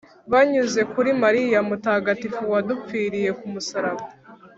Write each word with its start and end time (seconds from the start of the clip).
banyuze 0.31 0.81
kuri 0.93 1.09
mariya 1.23 1.59
mutagatifu 1.69 2.41
wadupfiriye 2.53 3.29
kumusaraba 3.39 4.03